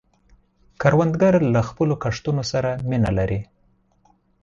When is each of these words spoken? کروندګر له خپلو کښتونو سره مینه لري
کروندګر 0.81 1.33
له 1.53 1.61
خپلو 1.69 1.93
کښتونو 2.03 2.43
سره 2.51 2.69
مینه 2.89 3.11
لري 3.17 3.41